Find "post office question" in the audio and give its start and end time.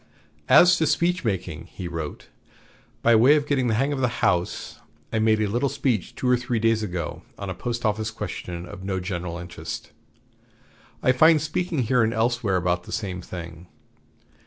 7.53-8.65